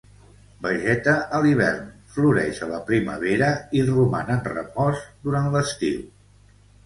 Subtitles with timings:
[0.61, 1.81] Vegeta a l'hivern,
[2.15, 3.51] floreix a la primavera
[3.81, 6.01] i roman en repòs durant l'estiu.